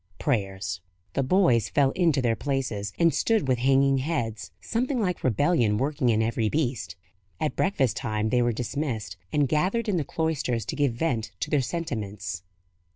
[0.17, 0.81] Prayers."
[1.13, 6.09] The boys fell into their places, and stood with hanging heads, something like rebellion working
[6.09, 6.95] in every breast.
[7.39, 11.51] At breakfast time they were dismissed, and gathered in the cloisters to give vent to
[11.51, 12.41] their sentiments.